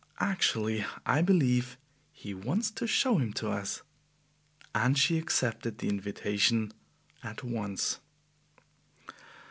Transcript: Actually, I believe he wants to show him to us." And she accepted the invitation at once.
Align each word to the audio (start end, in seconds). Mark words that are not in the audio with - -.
Actually, 0.19 0.83
I 1.05 1.21
believe 1.21 1.77
he 2.11 2.33
wants 2.33 2.71
to 2.71 2.87
show 2.87 3.19
him 3.19 3.33
to 3.33 3.51
us." 3.51 3.83
And 4.73 4.97
she 4.97 5.19
accepted 5.19 5.77
the 5.77 5.89
invitation 5.89 6.73
at 7.21 7.43
once. 7.43 7.99